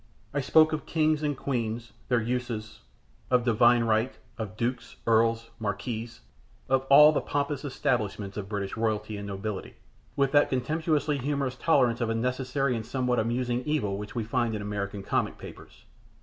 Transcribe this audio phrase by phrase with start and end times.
[0.33, 2.79] I spoke of kings and queens and their uses
[3.31, 6.21] in no uncertain phrases, of divine right, of dukes, earls, marquises
[6.67, 9.75] of all the pompous establishments of British royalty and nobility
[10.15, 14.55] with that contemptuously humorous tolerance of a necessary and somewhat amusing evil which we find
[14.55, 15.85] in American comic papers.